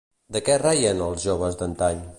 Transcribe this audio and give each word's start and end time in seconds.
De 0.37 0.39
què 0.47 0.55
reien 0.61 1.05
els 1.09 1.29
joves 1.29 1.61
d'antany? 1.63 2.07